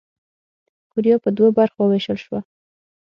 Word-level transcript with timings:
کوریا 0.91 1.15
پر 1.23 1.31
دوو 1.37 1.55
برخو 1.57 1.79
ووېشل 1.81 2.17
شوه. 2.25 2.39